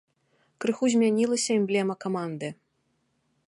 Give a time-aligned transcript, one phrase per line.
[0.65, 2.47] Крыху змянілася эмблема каманды.